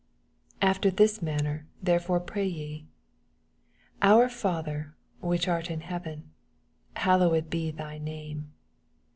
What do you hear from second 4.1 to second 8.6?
Father which art in heaven, Hallowed be thy name.